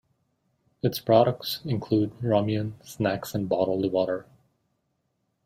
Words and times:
Its 0.81 0.99
products 0.99 1.59
include 1.63 2.09
ramyun, 2.21 2.73
snacks, 2.83 3.35
and 3.35 3.47
bottled 3.47 3.91
water. 3.91 4.25